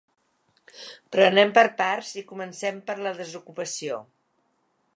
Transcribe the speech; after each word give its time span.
Però 1.15 1.25
anem 1.31 1.51
per 1.57 1.63
parts 1.81 2.13
i 2.21 2.25
comencem 2.31 2.81
per 2.89 2.97
la 3.09 3.13
desocupació. 3.21 4.01